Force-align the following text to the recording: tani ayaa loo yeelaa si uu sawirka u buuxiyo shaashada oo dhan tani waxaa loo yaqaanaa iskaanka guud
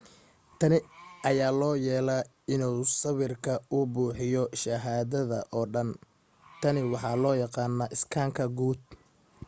tani 0.59 0.77
ayaa 1.29 1.51
loo 1.61 1.75
yeelaa 1.85 2.23
si 2.47 2.55
uu 2.69 2.81
sawirka 3.01 3.53
u 3.77 3.79
buuxiyo 3.93 4.43
shaashada 4.61 5.39
oo 5.57 5.63
dhan 5.73 5.89
tani 6.61 6.81
waxaa 6.93 7.17
loo 7.25 7.35
yaqaanaa 7.43 7.93
iskaanka 7.95 8.43
guud 8.57 8.81